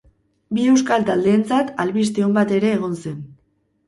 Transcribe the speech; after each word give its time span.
Bi 0.57 0.63
euskal 0.69 1.03
taldeentzat 1.09 1.69
albiste 1.83 2.23
on 2.29 2.31
bat 2.39 2.55
ere 2.61 2.73
egon 2.79 2.97
zen. 3.05 3.21